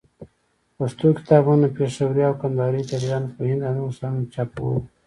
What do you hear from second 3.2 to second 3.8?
په هند او